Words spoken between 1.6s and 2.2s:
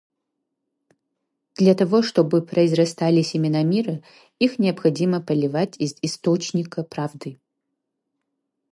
того